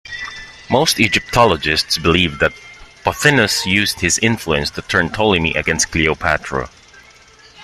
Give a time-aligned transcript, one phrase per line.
[0.67, 2.55] Most Egyptologists believed that
[3.03, 6.71] Pothinus used his influence to turn Ptolemy against Cleopatra.